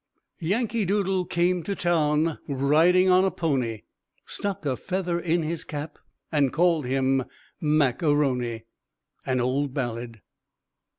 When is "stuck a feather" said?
4.25-5.19